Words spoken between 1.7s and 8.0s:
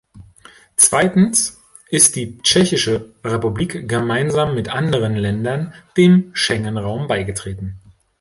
ist die Tschechische Republik, gemeinsam mit anderen Ländern, dem Schengen-Raum beigetreten.